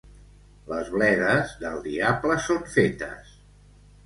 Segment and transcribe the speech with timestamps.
[0.71, 3.37] Les bledes, del diable són fetes.